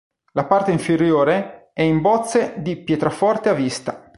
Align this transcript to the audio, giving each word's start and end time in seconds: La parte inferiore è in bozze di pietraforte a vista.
La 0.31 0.45
parte 0.45 0.71
inferiore 0.71 1.69
è 1.73 1.83
in 1.83 2.01
bozze 2.01 2.53
di 2.57 2.75
pietraforte 2.75 3.49
a 3.49 3.53
vista. 3.53 4.09